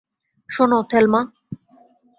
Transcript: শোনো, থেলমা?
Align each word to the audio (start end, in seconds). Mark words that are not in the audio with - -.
শোনো, 0.49 0.79
থেলমা? 0.91 1.21